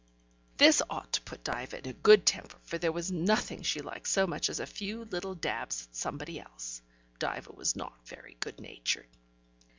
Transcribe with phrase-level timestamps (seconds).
[0.57, 4.07] This ought to put Diva in a good temper, for there was nothing she liked
[4.07, 6.81] so much as a few little dabs at somebody else.
[7.19, 9.09] (Diva was not very good natured.)